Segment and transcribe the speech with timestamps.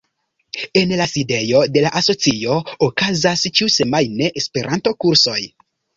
[0.79, 2.57] En la sidejo de la Asocio
[2.87, 5.37] okazas ĉiusemajne Esperanto-kursoj.